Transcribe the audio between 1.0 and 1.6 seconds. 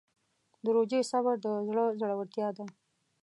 صبر د